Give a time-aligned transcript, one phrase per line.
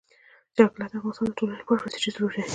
[0.55, 2.41] جلګه د افغانستان د ټولنې لپاره بنسټيز رول لري.